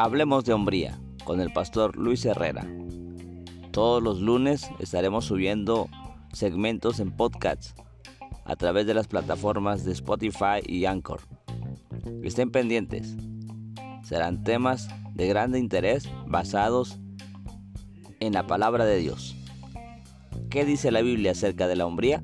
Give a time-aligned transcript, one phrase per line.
[0.00, 2.64] Hablemos de hombría con el pastor Luis Herrera.
[3.72, 5.88] Todos los lunes estaremos subiendo
[6.32, 7.74] segmentos en podcasts
[8.44, 11.22] a través de las plataformas de Spotify y Anchor.
[12.22, 13.16] Estén pendientes.
[14.04, 17.00] Serán temas de grande interés basados
[18.20, 19.34] en la palabra de Dios.
[20.48, 22.22] ¿Qué dice la Biblia acerca de la hombría?